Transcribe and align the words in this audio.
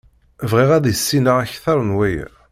Bɣiɣ 0.49 0.69
ad 0.77 0.85
issineɣ 0.93 1.37
akter 1.43 1.79
n 1.83 1.91
waya. 1.97 2.27